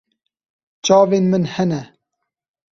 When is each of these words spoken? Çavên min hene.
Çavên 0.85 1.25
min 1.31 1.43
hene. 1.53 1.81